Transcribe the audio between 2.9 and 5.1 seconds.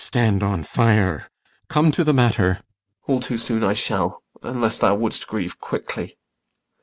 All too soon I shall, Unless thou